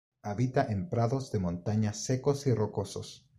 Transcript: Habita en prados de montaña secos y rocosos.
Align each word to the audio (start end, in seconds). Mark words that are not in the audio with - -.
Habita 0.23 0.65
en 0.67 0.89
prados 0.89 1.31
de 1.31 1.37
montaña 1.37 1.93
secos 1.93 2.47
y 2.47 2.53
rocosos. 2.55 3.29